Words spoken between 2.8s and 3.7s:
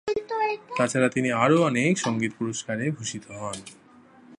ভূষিত হন।